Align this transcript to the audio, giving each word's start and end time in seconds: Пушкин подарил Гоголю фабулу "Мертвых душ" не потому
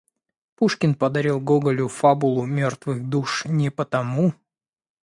Пушкин 0.55 0.95
подарил 0.95 1.39
Гоголю 1.39 1.87
фабулу 1.87 2.47
"Мертвых 2.47 3.07
душ" 3.07 3.45
не 3.45 3.69
потому 3.69 4.33